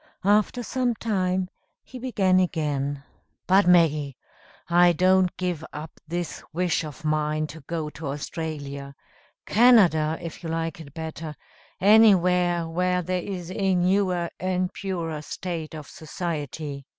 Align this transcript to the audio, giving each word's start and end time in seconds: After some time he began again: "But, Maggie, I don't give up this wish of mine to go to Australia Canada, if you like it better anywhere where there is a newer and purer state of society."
After 0.25 0.63
some 0.63 0.95
time 0.95 1.47
he 1.83 1.99
began 1.99 2.39
again: 2.39 3.03
"But, 3.45 3.67
Maggie, 3.67 4.17
I 4.67 4.93
don't 4.93 5.37
give 5.37 5.63
up 5.73 5.91
this 6.07 6.41
wish 6.51 6.83
of 6.83 7.05
mine 7.05 7.45
to 7.45 7.61
go 7.67 7.91
to 7.91 8.07
Australia 8.07 8.95
Canada, 9.45 10.17
if 10.19 10.41
you 10.41 10.49
like 10.49 10.81
it 10.81 10.95
better 10.95 11.35
anywhere 11.79 12.67
where 12.67 13.03
there 13.03 13.21
is 13.21 13.51
a 13.51 13.75
newer 13.75 14.31
and 14.39 14.73
purer 14.73 15.21
state 15.21 15.75
of 15.75 15.87
society." 15.87 16.87